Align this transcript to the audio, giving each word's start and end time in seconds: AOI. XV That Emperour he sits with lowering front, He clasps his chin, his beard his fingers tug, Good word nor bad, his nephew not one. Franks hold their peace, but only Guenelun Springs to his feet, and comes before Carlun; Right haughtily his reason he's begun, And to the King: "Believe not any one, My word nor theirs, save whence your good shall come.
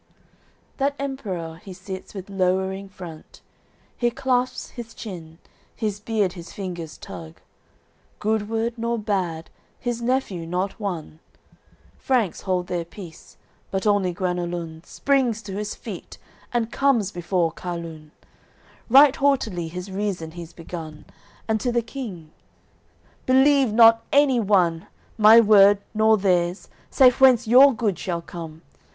AOI. 0.01 0.01
XV 0.07 0.77
That 0.77 0.95
Emperour 0.97 1.57
he 1.63 1.73
sits 1.73 2.15
with 2.15 2.27
lowering 2.27 2.89
front, 2.89 3.41
He 3.95 4.09
clasps 4.09 4.69
his 4.71 4.95
chin, 4.95 5.37
his 5.75 5.99
beard 5.99 6.33
his 6.33 6.51
fingers 6.51 6.97
tug, 6.97 7.35
Good 8.17 8.49
word 8.49 8.79
nor 8.79 8.97
bad, 8.97 9.51
his 9.79 10.01
nephew 10.01 10.47
not 10.47 10.79
one. 10.79 11.19
Franks 11.99 12.41
hold 12.41 12.65
their 12.65 12.83
peace, 12.83 13.37
but 13.69 13.85
only 13.85 14.11
Guenelun 14.11 14.83
Springs 14.85 15.43
to 15.43 15.53
his 15.53 15.75
feet, 15.75 16.17
and 16.51 16.71
comes 16.71 17.11
before 17.11 17.51
Carlun; 17.51 18.09
Right 18.89 19.15
haughtily 19.15 19.67
his 19.67 19.91
reason 19.91 20.31
he's 20.31 20.51
begun, 20.51 21.05
And 21.47 21.61
to 21.61 21.71
the 21.71 21.83
King: 21.83 22.31
"Believe 23.27 23.71
not 23.71 24.03
any 24.11 24.39
one, 24.39 24.87
My 25.19 25.39
word 25.39 25.77
nor 25.93 26.17
theirs, 26.17 26.69
save 26.89 27.21
whence 27.21 27.45
your 27.45 27.71
good 27.71 27.99
shall 27.99 28.23
come. 28.23 28.63